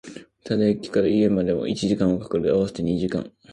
[0.43, 3.31] ただ、駅から家までも一時間は掛かる、合わせて二時間